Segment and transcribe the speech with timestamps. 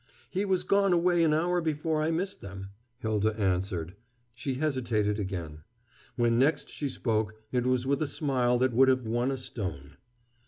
[0.31, 2.69] "He was gone away an hour before I missed them,"
[3.03, 3.93] Hylda answered.
[4.33, 5.59] She hesitated again.
[6.15, 9.97] When next she spoke it was with a smile that would have won a stone.